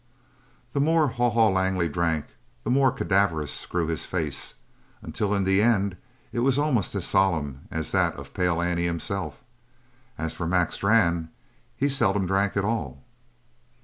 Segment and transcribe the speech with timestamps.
[0.73, 2.25] The more Haw Haw Langley drank
[2.63, 4.55] the more cadaverous grew his face,
[5.03, 5.95] until in the end
[6.31, 9.43] it was almost as solemn as that of Pale Annie himself;
[10.17, 11.29] as for Mac Strann,
[11.77, 13.03] he seldom drank at all.